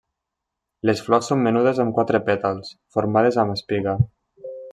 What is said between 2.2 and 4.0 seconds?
pètals, formades en espiga.